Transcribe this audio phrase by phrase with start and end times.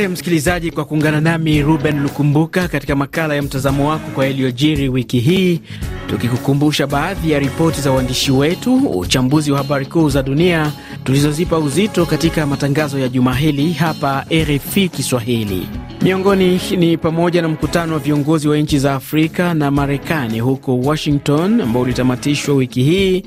[0.00, 5.18] Asante msikilizaji kwa kuungana nami Ruben Lukumbuka katika makala ya mtazamo wako kwa yaliyojiri wiki
[5.20, 5.60] hii,
[6.08, 10.72] tukikukumbusha baadhi ya ripoti za uandishi wetu, uchambuzi wa habari kuu za dunia
[11.04, 15.68] tulizozipa uzito katika matangazo ya juma hili hapa RFI Kiswahili.
[16.02, 21.60] Miongoni ni pamoja na mkutano wa viongozi wa nchi za Afrika na Marekani huko Washington
[21.60, 23.22] ambao ulitamatishwa wiki hii.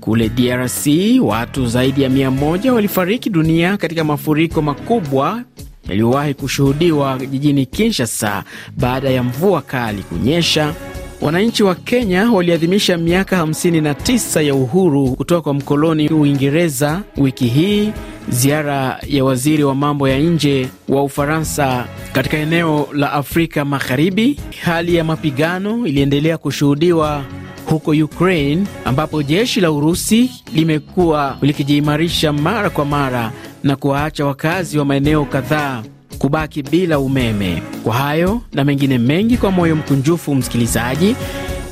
[0.00, 0.86] Kule DRC
[1.22, 5.42] watu zaidi ya mia moja walifariki dunia katika mafuriko makubwa
[5.88, 8.44] yaliyowahi kushuhudiwa jijini Kinshasa
[8.76, 10.74] baada ya mvua kali kunyesha.
[11.20, 17.90] Wananchi wa Kenya waliadhimisha miaka 59 ya uhuru kutoka kwa mkoloni Uingereza wiki hii.
[18.28, 24.40] Ziara ya waziri wa mambo ya nje wa Ufaransa katika eneo la Afrika Magharibi.
[24.64, 27.24] Hali ya mapigano iliendelea kushuhudiwa
[27.70, 34.84] huko Ukraine ambapo jeshi la Urusi limekuwa likijiimarisha mara kwa mara na kuwaacha wakazi wa
[34.84, 35.82] maeneo kadhaa
[36.18, 37.62] kubaki bila umeme.
[37.84, 41.16] Kwa hayo na mengine mengi, kwa moyo mkunjufu, msikilizaji,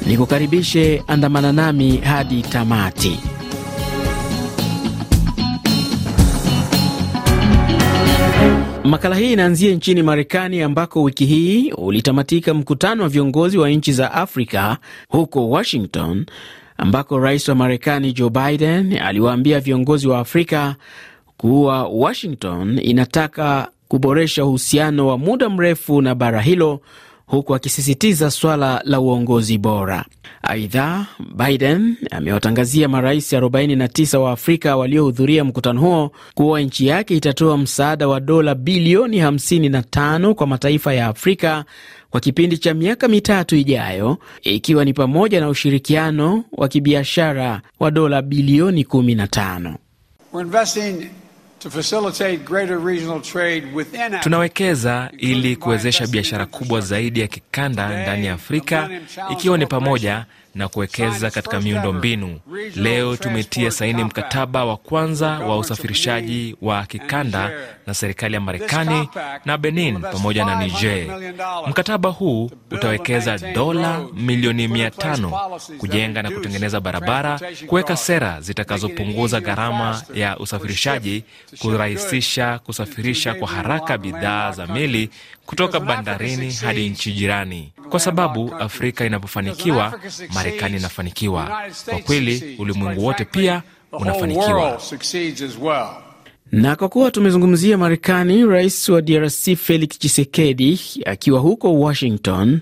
[0.06, 3.19] nikukaribishe andamana nami hadi tamati.
[8.87, 14.12] Makala hii inaanzia nchini Marekani ambako wiki hii ulitamatika mkutano wa viongozi wa nchi za
[14.12, 14.77] Afrika
[15.09, 16.27] huko Washington,
[16.77, 20.77] ambako rais wa Marekani Joe Biden aliwaambia viongozi wa Afrika
[21.37, 26.81] kuwa Washington inataka kuboresha uhusiano wa muda mrefu na bara hilo
[27.27, 30.05] huku akisisitiza swala la uongozi bora.
[30.43, 38.09] Aidha, Biden amewatangazia marais 49 wa Afrika waliohudhuria mkutano huo kuwa nchi yake itatoa msaada
[38.09, 41.65] wa dola bilioni 55 kwa mataifa ya Afrika
[42.11, 48.23] kwa kipindi cha miaka mitatu ijayo, ikiwa ni pamoja na ushirikiano wa kibiashara wa dola
[48.23, 49.75] bilioni 15.
[54.22, 58.89] Tunawekeza ili kuwezesha biashara kubwa zaidi ya kikanda ndani ya Afrika,
[59.33, 62.41] ikiwa ni pamoja na kuwekeza katika miundo mbinu.
[62.75, 67.50] Leo tumetia saini mkataba wa kwanza wa usafirishaji wa kikanda
[67.87, 69.09] na serikali ya Marekani
[69.44, 71.06] na Benin pamoja na Niger.
[71.67, 75.41] Mkataba huu utawekeza dola milioni mia tano
[75.78, 81.25] kujenga na kutengeneza barabara, kuweka sera zitakazopunguza gharama ya usafirishaji,
[81.59, 85.11] kurahisisha kusafirisha kwa haraka bidhaa za meli
[85.47, 90.00] kutoka bandarini hadi nchi jirani, kwa sababu Afrika inapofanikiwa,
[90.47, 91.62] Marekani inafanikiwa.
[91.91, 93.62] Kwa kweli, ulimwengu wote pia
[93.93, 94.81] unafanikiwa.
[96.53, 102.61] Na kwa kuwa tumezungumzia Marekani, rais wa DRC Felix Tshisekedi akiwa huko Washington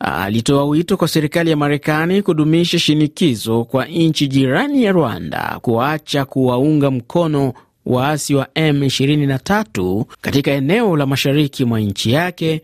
[0.00, 6.90] alitoa wito kwa serikali ya Marekani kudumisha shinikizo kwa nchi jirani ya Rwanda kuacha kuwaunga
[6.90, 7.52] mkono
[7.86, 12.62] waasi wa M23 katika eneo la mashariki mwa nchi yake,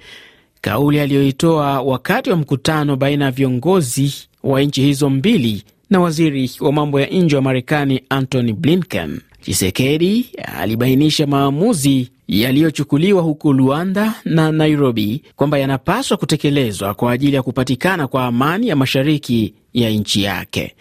[0.61, 6.73] kauli aliyoitoa wakati wa mkutano baina ya viongozi wa nchi hizo mbili na waziri wa
[6.73, 9.21] mambo ya nje wa Marekani Antony Blinken.
[9.41, 18.07] Chisekedi alibainisha maamuzi yaliyochukuliwa huku Luanda na Nairobi kwamba yanapaswa kutekelezwa kwa ajili ya kupatikana
[18.07, 20.75] kwa amani ya mashariki ya nchi yake.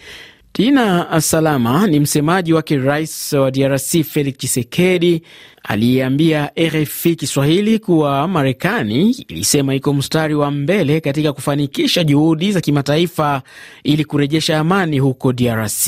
[0.54, 5.22] Tina Salama ni msemaji wake rais wa DRC Felix Tshisekedi
[5.70, 13.42] aliyeambia RFI Kiswahili kuwa Marekani ilisema iko mstari wa mbele katika kufanikisha juhudi za kimataifa
[13.84, 15.88] ili kurejesha amani huko DRC.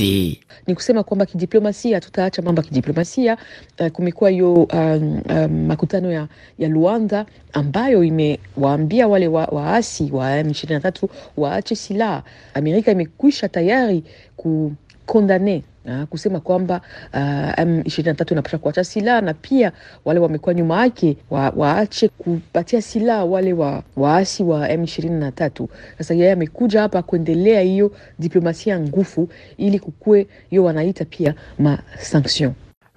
[0.67, 3.37] Ni kusema kwamba kidiplomasia, tutaacha mambo ya kidiplomasia.
[3.79, 6.27] Uh, kumekuwa hiyo um, um, makutano ya,
[6.59, 12.23] ya Luanda ambayo imewaambia wale waasi wa, wa M23 waache silaha.
[12.53, 14.03] Amerika imekwisha tayari
[14.37, 16.81] kukondane Uh, kusema kwamba
[17.13, 19.71] uh, M23 inapasha kuacha silaha na pia
[20.05, 25.67] wale wamekuwa nyuma yake wa, waache kupatia silaha wale wa, waasi wa M23.
[25.97, 32.53] Sasa yeye amekuja hapa kuendelea hiyo diplomasia nguvu ili kukue hiyo wanaita pia ma sanction.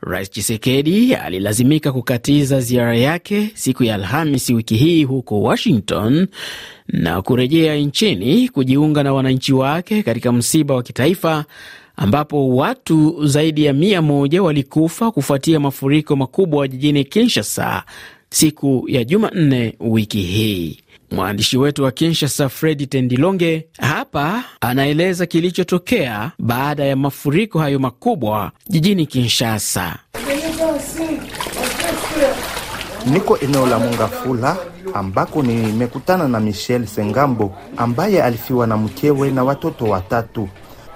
[0.06, 6.26] Rais Chisekedi alilazimika kukatiza ziara yake siku ya Alhamisi wiki hii huko Washington
[6.88, 11.44] na kurejea nchini kujiunga na wananchi wake katika msiba wa kitaifa
[11.96, 17.82] ambapo watu zaidi ya mia moja walikufa kufuatia mafuriko makubwa jijini Kinshasa
[18.30, 20.80] siku ya Jumanne wiki hii.
[21.10, 29.06] Mwandishi wetu wa Kinshasa, Fredi Tendilonge, hapa anaeleza kilichotokea baada ya mafuriko hayo makubwa jijini
[29.06, 29.98] Kinshasa.
[33.12, 34.56] Niko eneo la Mungafula
[34.94, 40.48] ambako nimekutana na Michel Sengambo ambaye alifiwa na mkewe na watoto watatu.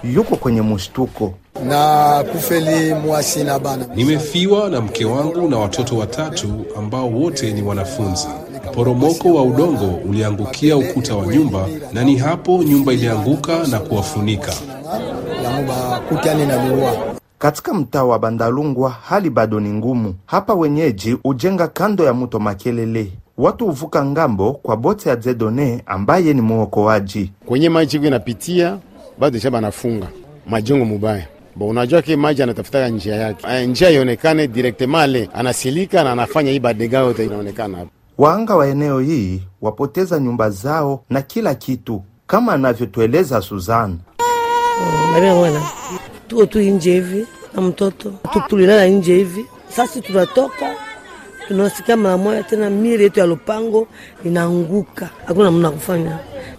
[0.04, 1.34] Yuko kwenye mshtuko.
[1.64, 3.86] na kufeli mwasi na bana.
[3.94, 6.48] Nimefiwa na mke wangu na watoto watatu
[6.78, 8.28] ambao wote ni wanafunzi.
[8.74, 14.52] Poromoko wa udongo uliangukia ukuta wa nyumba, na ni hapo nyumba ilianguka na kuwafunika.
[17.38, 20.14] Katika mtaa wa Bandalungwa hali bado ni ngumu.
[20.26, 26.34] Hapa wenyeji ujenga kando ya mto Makelele, watu huvuka ng'ambo kwa boti ya Zedone ambaye
[26.34, 27.32] ni mwokoaji.
[27.46, 28.78] kwenye maji inapitia
[29.18, 30.06] bado sha banafunga
[30.46, 31.26] majengo mubaya
[31.56, 36.50] bo, unajua ke maji anatafutaka njia yake, Aya, njia ionekane directement, ale anasilika na anafanya
[36.50, 37.90] hii badega yote inaonekana hapa.
[38.18, 43.98] Waanga wa eneo hii wapoteza nyumba zao na kila kitu, kama anavyotueleza Suzan.
[45.12, 45.62] Maria
[46.28, 48.12] tuko tu nje hivi na mtoto
[48.48, 49.46] tulilala nje hivi.
[49.68, 50.74] Sasa tunatoka
[51.48, 53.88] tunasikia mara moja tena miri yetu ya lupango
[54.24, 56.18] inaanguka, hakuna mna kufanya.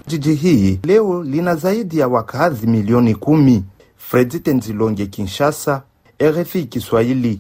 [0.10, 3.64] Jiji hii leo lina zaidi ya wakazi milioni kumi.
[3.98, 5.84] Fredi Tenzilonge, Kinshasa,
[6.24, 7.40] RFI Kiswahili.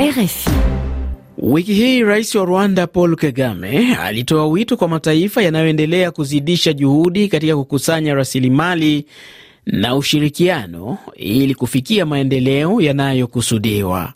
[0.00, 0.50] RFI.
[1.38, 7.56] Wiki hii rais wa Rwanda Paul Kagame alitoa wito kwa mataifa yanayoendelea kuzidisha juhudi katika
[7.56, 9.06] kukusanya rasilimali
[9.66, 14.12] na ushirikiano ili kufikia maendeleo yanayokusudiwa.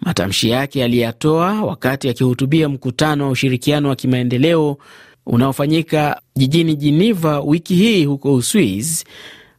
[0.00, 4.76] Matamshi yake aliyatoa wakati akihutubia mkutano wa ushirikiano wa kimaendeleo
[5.26, 9.04] unaofanyika jijini Geneva wiki hii huko Uswiz,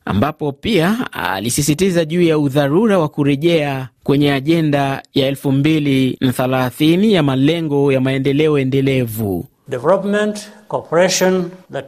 [0.06, 8.02] ambapo pia alisisitiza juu ya udharura wa kurejea kwenye ajenda ya 2030 ya malengo ya
[8.02, 9.46] maendeleo endelevu.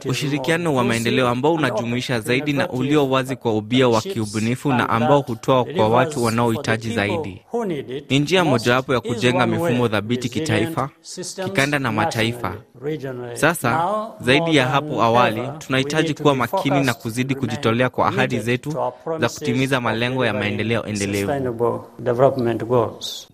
[0.08, 5.20] Ushirikiano wa maendeleo ambao unajumuisha zaidi na ulio wazi kwa ubia wa kiubunifu na ambao
[5.20, 7.42] hutoa kwa watu wanaohitaji zaidi,
[8.10, 10.90] ni njia mojawapo ya kujenga mifumo dhabiti kitaifa,
[11.44, 12.54] kikanda na mataifa.
[13.34, 13.84] Sasa
[14.20, 18.70] zaidi ya hapo awali, tunahitaji kuwa makini na kuzidi kujitolea kwa ahadi zetu
[19.20, 21.32] za kutimiza malengo ya maendeleo endelevu.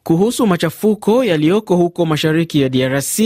[0.04, 3.20] Kuhusu machafuko yaliyoko huko mashariki ya DRC,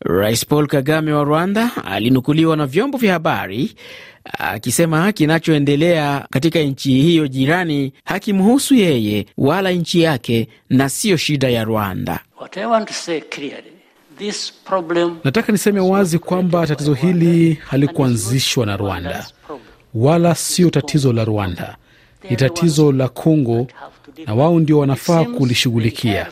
[0.00, 3.74] Rais Paul Kagame wa Rwanda alinukuliwa na vyombo vya habari
[4.38, 11.64] akisema kinachoendelea katika nchi hiyo jirani hakimhusu yeye wala nchi yake na siyo shida ya
[11.64, 12.20] Rwanda.
[15.24, 19.26] Nataka niseme wazi kwamba tatizo hili halikuanzishwa na Rwanda
[19.94, 21.76] wala sio tatizo la Rwanda,
[22.30, 23.66] ni tatizo la Kongo
[24.26, 26.26] na wao ndio wanafaa kulishughulikia.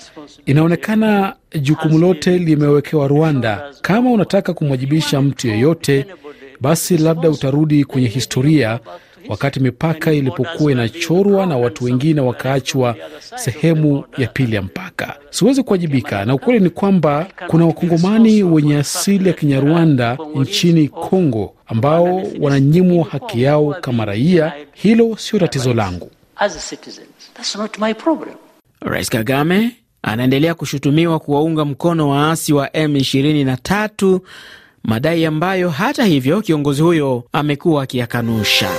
[0.47, 3.63] Inaonekana jukumu lote limewekewa Rwanda.
[3.83, 6.07] Kama unataka kumwajibisha mtu yeyote,
[6.61, 8.81] basi labda utarudi kwenye historia,
[9.29, 12.97] wakati mipaka ilipokuwa inachorwa na watu wengine wakaachwa
[13.37, 15.17] sehemu ya pili ya mpaka.
[15.31, 22.23] Siwezi kuwajibika, na ukweli ni kwamba kuna wakongomani wenye asili ya Kinyarwanda nchini Kongo ambao
[22.41, 24.53] wananyimwa haki yao kama raia.
[24.73, 26.11] Hilo sio tatizo langu.
[28.81, 34.21] Rais Kagame anaendelea kushutumiwa kuwaunga mkono waasi wa M23,
[34.85, 38.71] madai ambayo hata hivyo kiongozi huyo amekuwa akiyakanusha.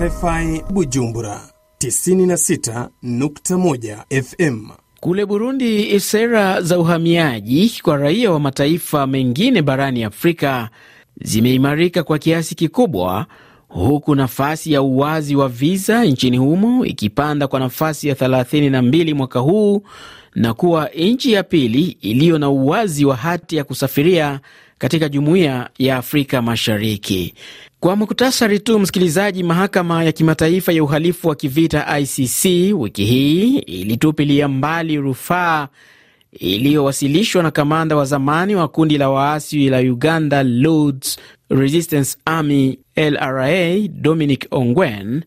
[0.00, 1.40] RFI Bujumbura
[1.84, 4.68] 96.1 FM.
[5.00, 10.68] Kule Burundi, sera za uhamiaji kwa raia wa mataifa mengine barani Afrika
[11.20, 13.26] zimeimarika kwa kiasi kikubwa
[13.76, 19.82] huku nafasi ya uwazi wa viza nchini humo ikipanda kwa nafasi ya 32 mwaka huu
[20.34, 24.40] na kuwa nchi ya pili iliyo na uwazi wa hati ya kusafiria
[24.78, 27.34] katika jumuiya ya Afrika Mashariki.
[27.80, 32.44] Kwa muktasari tu, msikilizaji, mahakama ya kimataifa ya uhalifu wa kivita ICC
[32.78, 35.68] wiki hii ilitupilia mbali rufaa
[36.32, 41.18] iliyowasilishwa na kamanda wa zamani wa kundi la waasi la Uganda Lords
[41.50, 45.22] Resistance Army LRA Dominic Ongwen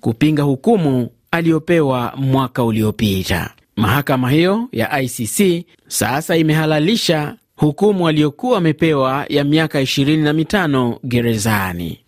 [0.00, 3.50] kupinga hukumu aliyopewa mwaka uliopita.
[3.76, 11.98] Mahakama hiyo ya ICC sasa imehalalisha hukumu aliyokuwa amepewa ya miaka 25 gerezani.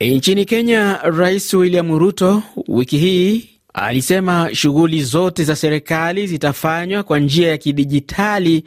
[0.00, 7.48] Nchini Kenya, Rais William Ruto wiki hii alisema shughuli zote za serikali zitafanywa kwa njia
[7.48, 8.64] ya kidijitali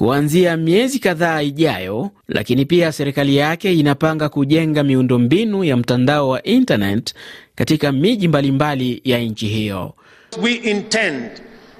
[0.00, 7.14] kuanzia miezi kadhaa ijayo, lakini pia serikali yake inapanga kujenga miundombinu ya mtandao wa internet
[7.54, 9.94] katika miji mbalimbali ya nchi hiyo.
[10.42, 11.30] We intend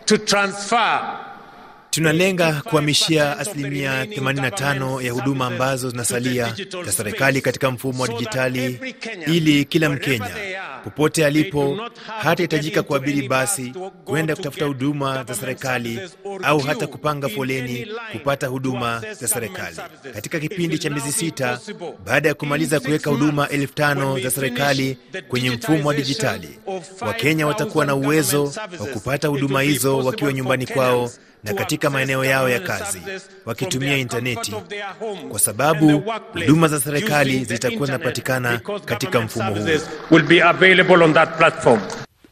[0.04, 1.00] to transfer
[1.90, 6.54] Tunalenga kuhamishia asilimia 85 ya huduma ambazo zinasalia
[6.85, 8.80] za serikali katika mfumo wa dijitali,
[9.26, 10.30] ili kila Mkenya
[10.85, 11.78] popote alipo
[12.20, 13.73] hatahitajika kuabiri basi
[14.04, 16.00] kwenda kutafuta huduma za serikali
[16.42, 19.76] au hata kupanga foleni kupata huduma za serikali.
[20.14, 21.61] Katika kipindi cha miezi sita
[22.06, 24.97] baada ya kumaliza kuweka huduma elfu tano za serikali
[25.28, 26.59] kwenye mfumo wa dijitali,
[27.00, 28.44] Wakenya watakuwa na uwezo
[28.80, 31.11] wa kupata huduma hizo wakiwa nyumbani kwao
[31.44, 33.00] na katika maeneo yao ya kazi
[33.47, 34.52] wakitumia intaneti,
[35.28, 36.02] kwa sababu
[36.35, 39.66] huduma za serikali zitakuwa zinapatikana katika mfumo huu.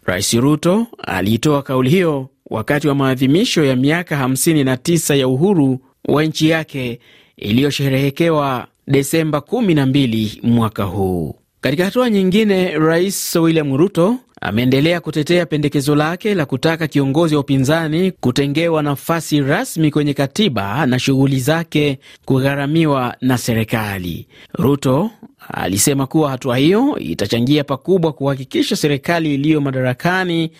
[0.04, 6.48] Rais Ruto aliitoa kauli hiyo wakati wa maadhimisho ya miaka 59 ya uhuru wa nchi
[6.48, 7.00] yake
[7.36, 11.34] iliyosherehekewa Desemba 12 mwaka huu.
[11.60, 18.10] Katika hatua nyingine, Rais William Ruto ameendelea kutetea pendekezo lake la kutaka kiongozi wa upinzani
[18.12, 24.26] kutengewa nafasi rasmi kwenye katiba na shughuli zake kugharamiwa na serikali.
[24.54, 25.10] Ruto
[25.48, 30.50] alisema kuwa hatua hiyo itachangia pakubwa kuhakikisha serikali iliyo madarakani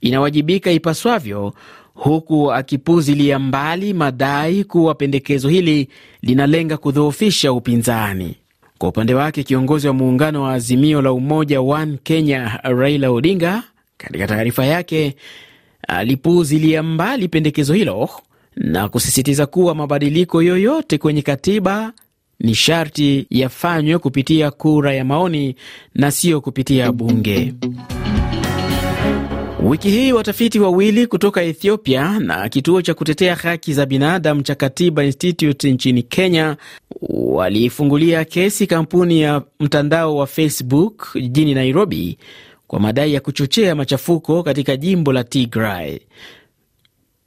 [0.00, 1.54] inawajibika ipaswavyo,
[1.94, 5.88] huku akipuzilia mbali madai kuwa pendekezo hili
[6.22, 8.36] linalenga kudhoofisha upinzani.
[8.78, 13.62] Kwa upande wake kiongozi wa muungano wa Azimio la Umoja One Kenya Raila Odinga,
[13.98, 15.16] katika taarifa yake
[15.88, 18.10] alipuuzilia mbali pendekezo hilo
[18.56, 21.92] na kusisitiza kuwa mabadiliko yoyote kwenye katiba
[22.40, 25.56] ni sharti yafanywe kupitia kura ya maoni
[25.94, 27.54] na sio kupitia bunge.
[29.68, 35.04] Wiki hii watafiti wawili kutoka Ethiopia na kituo cha kutetea haki za binadamu cha Katiba
[35.04, 36.56] Institute nchini Kenya
[37.10, 42.18] waliifungulia kesi kampuni ya mtandao wa Facebook jijini Nairobi
[42.66, 45.98] kwa madai ya kuchochea machafuko katika jimbo la Tigray.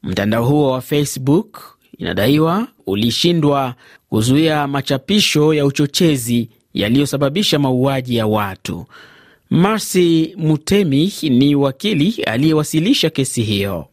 [0.04, 3.76] Mtandao huo wa Facebook inadaiwa ulishindwa
[4.10, 8.86] kuzuia machapisho ya uchochezi yaliyosababisha mauaji ya watu.
[9.50, 13.86] Marcy Mutemi ni wakili aliyewasilisha kesi hiyo.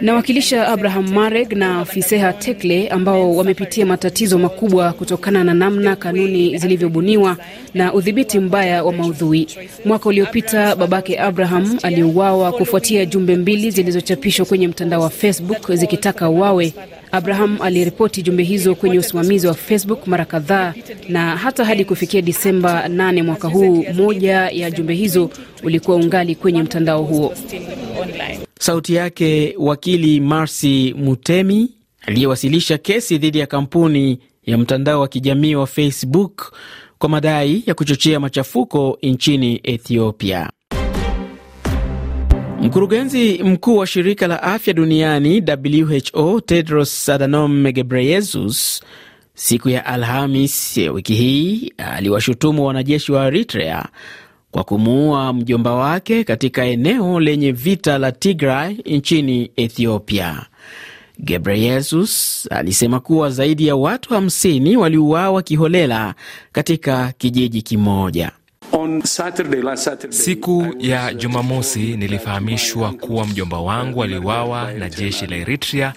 [0.00, 7.36] Nawakilisha Abraham Mareg na Fiseha Tekle ambao wamepitia matatizo makubwa kutokana na namna kanuni zilivyobuniwa
[7.74, 9.46] na udhibiti mbaya wa maudhui.
[9.84, 16.74] Mwaka uliopita babake Abraham aliuawa kufuatia jumbe mbili zilizochapishwa kwenye mtandao wa Facebook zikitaka uawe.
[17.12, 20.74] Abraham aliripoti jumbe hizo kwenye usimamizi wa Facebook mara kadhaa,
[21.08, 25.30] na hata hadi kufikia Disemba 8 mwaka huu, moja ya jumbe hizo
[25.62, 27.34] ulikuwa ungali kwenye mtandao huo.
[28.60, 31.70] Sauti yake wakili Marcy Mutemi
[32.06, 36.52] aliyewasilisha kesi dhidi ya kampuni ya mtandao wa kijamii wa Facebook
[36.98, 40.50] kwa madai ya kuchochea machafuko nchini Ethiopia.
[42.62, 45.42] Mkurugenzi mkuu wa shirika la afya duniani
[46.14, 48.82] WHO Tedros Adhanom Ghebreyesus
[49.34, 53.84] siku ya Alhamis wiki hii aliwashutumu wanajeshi wa Eritrea
[54.50, 60.46] kwa kumuua mjomba wake katika eneo lenye vita la Tigray nchini Ethiopia.
[61.20, 66.14] Gebreyesus alisema kuwa zaidi ya watu 50 waliuawa kiholela
[66.52, 68.32] katika kijiji kimoja.
[70.08, 75.92] Siku ya Jumamosi nilifahamishwa kuwa mjomba wangu aliuawa na jeshi la Eritrea,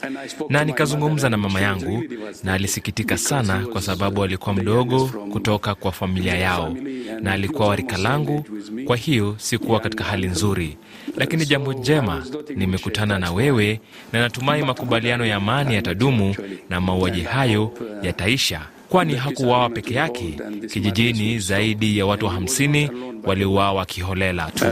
[0.50, 2.04] na nikazungumza na mama yangu,
[2.44, 6.76] na alisikitika sana kwa sababu alikuwa mdogo kutoka kwa familia yao
[7.22, 8.46] na alikuwa warika langu,
[8.86, 10.78] kwa hiyo sikuwa katika hali nzuri.
[11.18, 13.80] Lakini jambo njema, nimekutana na wewe
[14.14, 16.36] na natumai makubaliano ya amani yatadumu
[16.70, 17.72] na mauaji hayo
[18.02, 18.62] yataisha
[18.92, 20.40] kwani hakuuawa peke yake.
[20.74, 22.90] Kijijini zaidi ya watu hamsini
[23.24, 24.66] waliuawa kiholela tu.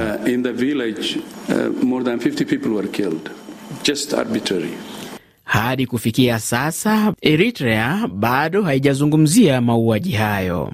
[5.43, 10.71] Hadi kufikia sasa, Eritrea bado haijazungumzia mauaji hayo.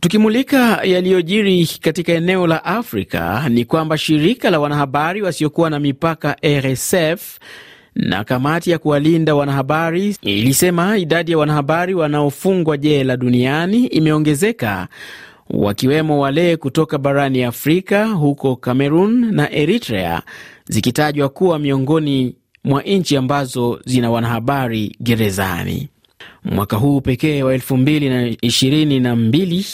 [0.00, 7.38] Tukimulika yaliyojiri katika eneo la Afrika ni kwamba shirika la wanahabari wasiokuwa na mipaka RSF
[7.94, 14.88] na kamati ya kuwalinda wanahabari ilisema idadi ya wanahabari wanaofungwa jela duniani imeongezeka
[15.50, 20.22] wakiwemo wale kutoka barani Afrika, huko Cameroon na Eritrea
[20.68, 22.34] zikitajwa kuwa miongoni
[22.64, 25.88] mwa nchi ambazo zina wanahabari gerezani.
[26.44, 29.64] Mwaka huu pekee wa 2022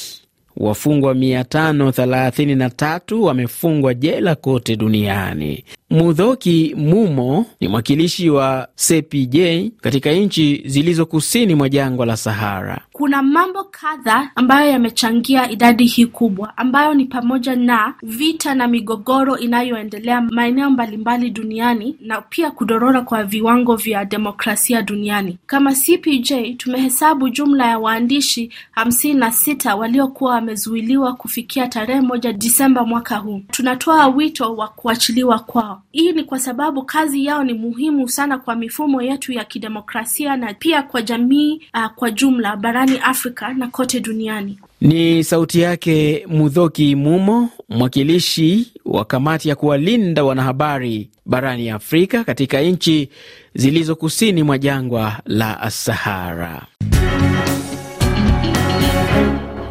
[0.56, 5.64] wafungwa 533 wamefungwa jela kote duniani.
[5.90, 9.36] Mudhoki Mumo ni mwakilishi wa CPJ
[9.80, 12.80] katika nchi zilizo kusini mwa jangwa la Sahara.
[12.92, 19.38] Kuna mambo kadha ambayo yamechangia idadi hii kubwa, ambayo ni pamoja na vita na migogoro
[19.38, 25.38] inayoendelea maeneo mbalimbali duniani na pia kudorora kwa viwango vya demokrasia duniani.
[25.46, 32.84] Kama CPJ tumehesabu jumla ya waandishi hamsini na sita waliokuwa wamezuiliwa kufikia tarehe moja Disemba
[32.86, 33.42] mwaka huu.
[33.50, 35.79] Tunatoa wito wa kuachiliwa kwao.
[35.92, 40.54] Hii ni kwa sababu kazi yao ni muhimu sana kwa mifumo yetu ya kidemokrasia na
[40.54, 44.58] pia kwa jamii uh, kwa jumla barani Afrika na kote duniani.
[44.80, 53.08] Ni sauti yake Mudhoki Mumo, mwakilishi wa kamati ya kuwalinda wanahabari barani Afrika katika nchi
[53.54, 56.62] zilizo kusini mwa jangwa la Sahara.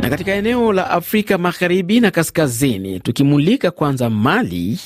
[0.02, 4.80] Na katika eneo la Afrika magharibi na kaskazini, tukimulika kwanza Mali,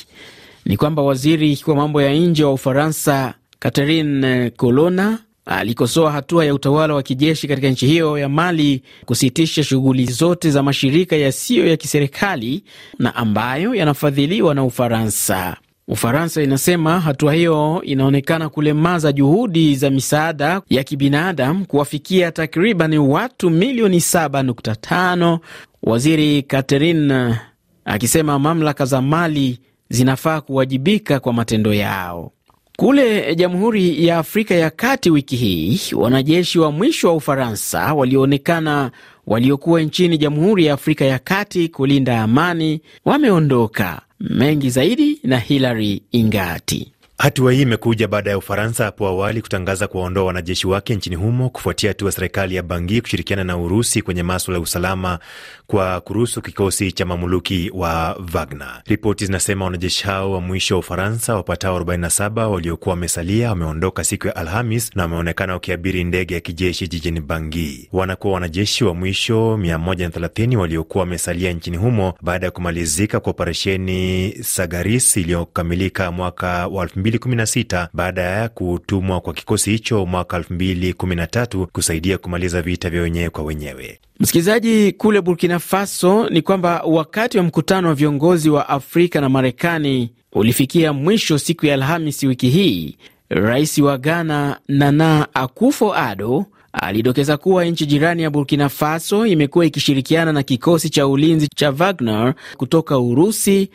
[0.64, 6.94] ni kwamba waziri wa mambo ya nje wa Ufaransa Catherine Colonna alikosoa hatua ya utawala
[6.94, 12.64] wa kijeshi katika nchi hiyo ya Mali kusitisha shughuli zote za mashirika yasiyo ya kiserikali
[12.98, 15.56] na ambayo yanafadhiliwa na Ufaransa.
[15.88, 23.98] Ufaransa inasema hatua hiyo inaonekana kulemaza juhudi za misaada ya kibinadamu kuwafikia takriban watu milioni
[23.98, 25.38] 7.5,
[25.82, 27.36] waziri Catherine
[27.84, 32.32] akisema mamlaka za Mali zinafaa kuwajibika kwa matendo yao.
[32.76, 38.90] Kule Jamhuri ya Afrika ya Kati wiki hii, wanajeshi wa mwisho wa Ufaransa walioonekana
[39.26, 44.00] waliokuwa nchini Jamhuri ya Afrika ya Kati kulinda amani wameondoka.
[44.20, 46.92] Mengi zaidi na Hilary Ingati.
[47.18, 51.90] Hatua hii imekuja baada ya Ufaransa hapo awali kutangaza kuwaondoa wanajeshi wake nchini humo kufuatia
[51.90, 55.18] hatua serikali ya Bangi kushirikiana na Urusi kwenye maswala ya usalama
[55.66, 58.82] kwa kuruhusu kikosi cha mamuluki wa Wagner.
[58.86, 64.36] Ripoti zinasema wanajeshi hao wa mwisho wa Ufaransa wapatao 47 waliokuwa wamesalia wameondoka siku ya
[64.36, 67.88] Alhamis na wameonekana wakiabiri ndege ya kijeshi jijini Bangi.
[67.92, 75.16] Wanakuwa wanajeshi wa mwisho 130 waliokuwa wamesalia nchini humo baada ya kumalizika kwa operesheni Sagaris
[75.16, 82.90] iliyokamilika mwaka wa 2016 baada ya kutumwa kwa kikosi hicho mwaka 2013 kusaidia kumaliza vita
[82.90, 83.98] vya wenyewe kwa wenyewe.
[84.20, 90.10] Msikilizaji, kule Burkina Faso ni kwamba wakati wa mkutano wa viongozi wa Afrika na Marekani
[90.32, 92.96] ulifikia mwisho siku ya Alhamisi wiki hii,
[93.28, 100.42] rais wa Ghana Nana Akufo-Addo alidokeza kuwa nchi jirani ya Burkina Faso imekuwa ikishirikiana na
[100.42, 103.70] kikosi cha ulinzi cha Wagner kutoka Urusi,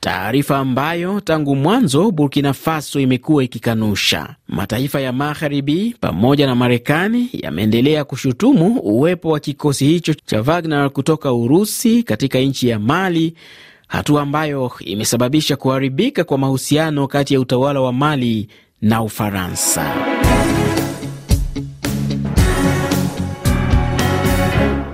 [0.00, 4.34] taarifa ambayo tangu mwanzo Burkina Faso imekuwa ikikanusha.
[4.48, 11.32] Mataifa ya magharibi pamoja na Marekani yameendelea kushutumu uwepo wa kikosi hicho cha Wagner kutoka
[11.32, 13.34] Urusi katika nchi ya Mali,
[13.88, 18.48] hatua ambayo imesababisha kuharibika kwa mahusiano kati ya utawala wa Mali
[18.82, 19.94] na Ufaransa.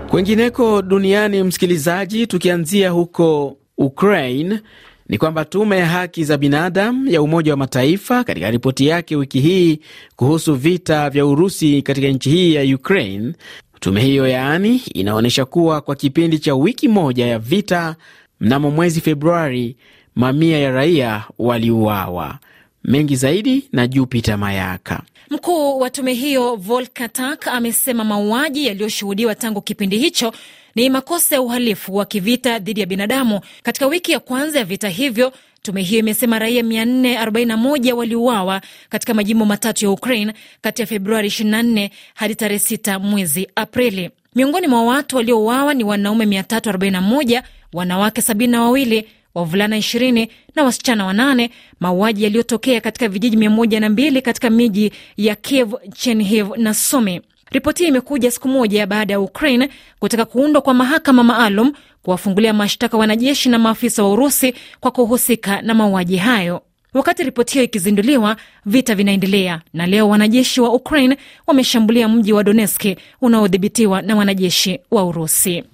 [0.09, 4.61] Kwengineko duniani, msikilizaji, tukianzia huko Ukraine
[5.09, 9.40] ni kwamba tume ya haki za binadamu ya Umoja wa Mataifa katika ripoti yake wiki
[9.40, 9.81] hii
[10.17, 13.33] kuhusu vita vya Urusi katika nchi hii ya Ukraine,
[13.81, 17.97] tume hiyo yaani inaonyesha kuwa kwa kipindi cha wiki moja ya vita
[18.40, 19.77] mnamo mwezi Februari,
[20.14, 22.38] mamia ya raia waliuawa.
[22.85, 25.03] Mengi zaidi na Jupiter Mayaka.
[25.31, 30.33] Mkuu wa tume hiyo Volker Turk amesema mauaji yaliyoshuhudiwa tangu kipindi hicho
[30.75, 33.40] ni makosa ya uhalifu wa kivita dhidi ya binadamu.
[33.62, 39.44] Katika wiki ya kwanza ya vita hivyo, tume hiyo imesema raia 441 waliuawa katika majimbo
[39.44, 44.11] matatu ya Ukraine kati ya Februari 24 hadi tarehe 6 mwezi Aprili.
[44.35, 47.42] Miongoni mwa watu waliouawa ni wanaume 341,
[47.73, 55.35] wanawake 72 wavulana 20 na wasichana wanane, mauaji yaliyotokea katika vijiji 102 katika miji ya
[55.35, 57.20] Kiev, Chernihiv na Sumi.
[57.51, 59.68] Ripoti hii imekuja siku moja baada ya Ukraine
[59.99, 65.75] kutaka kuundwa kwa mahakama maalum kuwafungulia mashtaka wanajeshi na maafisa wa Urusi kwa kuhusika na
[65.75, 66.62] mauaji hayo.
[66.94, 71.16] Wakati ripoti hiyo ikizinduliwa, vita vinaendelea na leo wanajeshi wa Ukraine
[71.47, 72.85] wameshambulia mji wa Donetsk
[73.20, 75.64] unaodhibitiwa na wanajeshi wa Urusi.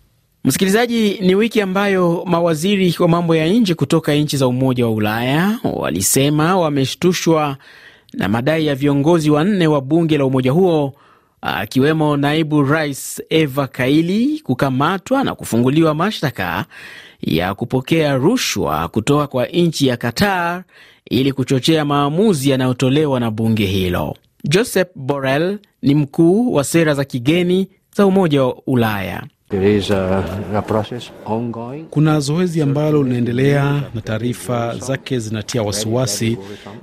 [0.45, 5.59] Msikilizaji, ni wiki ambayo mawaziri wa mambo ya nje kutoka nchi za Umoja wa Ulaya
[5.65, 7.57] walisema wameshtushwa
[8.13, 10.95] na madai ya viongozi wanne wa bunge la umoja huo
[11.43, 16.65] akiwemo naibu rais Eva Kaili kukamatwa na kufunguliwa mashtaka
[17.21, 20.65] ya kupokea rushwa kutoka kwa nchi ya Qatar
[21.11, 24.17] ili kuchochea maamuzi yanayotolewa na bunge hilo.
[24.45, 29.23] Joseph Borrell ni mkuu wa sera za kigeni za Umoja wa Ulaya.
[31.91, 36.39] Kuna zoezi ambalo linaendelea na taarifa zake zinatia wasiwasi,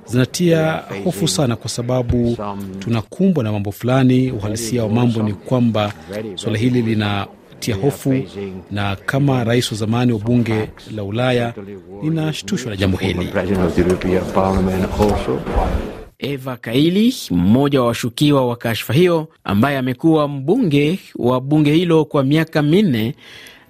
[0.06, 2.36] zinatia hofu sana, kwa sababu
[2.78, 4.30] tunakumbwa na mambo fulani.
[4.32, 5.92] Uhalisia wa mambo ni kwamba
[6.34, 8.22] suala hili linatia hofu,
[8.70, 11.54] na kama rais wa zamani wa bunge la Ulaya
[12.02, 13.28] ninashtushwa na jambo hili.
[16.20, 22.24] Eva Kaili, mmoja wa washukiwa wa kashfa hiyo, ambaye amekuwa mbunge wa bunge hilo kwa
[22.24, 23.14] miaka minne,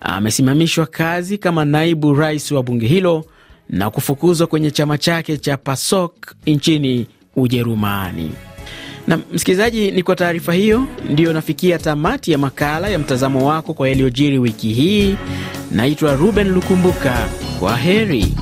[0.00, 3.24] amesimamishwa kazi kama naibu rais wa bunge hilo
[3.68, 7.06] na kufukuzwa kwenye chama chake cha PASOK nchini
[7.36, 8.30] Ujerumani.
[9.06, 13.88] Na msikilizaji, ni kwa taarifa hiyo ndiyo nafikia tamati ya makala ya mtazamo wako kwa
[13.88, 15.16] yaliyojiri wiki hii.
[15.70, 17.28] Naitwa Ruben Lukumbuka,
[17.60, 18.34] kwa heri.